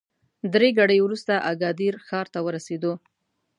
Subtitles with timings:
[0.53, 2.93] درې ګړۍ وروسته اګادیر ښار ته ورسېدو.